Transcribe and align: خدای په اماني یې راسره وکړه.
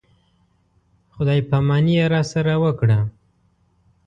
خدای 1.13 1.39
په 1.49 1.55
اماني 1.61 1.93
یې 1.99 2.05
راسره 2.13 2.53
وکړه. 2.63 2.99